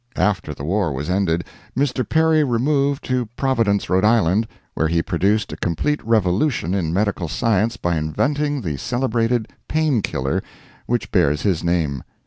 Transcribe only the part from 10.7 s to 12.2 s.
which bears his name.